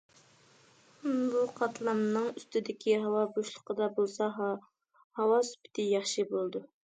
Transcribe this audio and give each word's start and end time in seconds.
بۇ 1.33 1.41
قاتلامنىڭ 1.59 2.23
ئۈستىدىكى 2.31 2.97
ھاۋا 3.05 3.27
بوشلۇقىدا 3.37 3.91
بولسا 3.99 4.29
ھاۋا 4.39 5.39
سۈپىتى 5.51 5.89
ياخشى 5.93 6.27
بولىدۇ. 6.35 6.65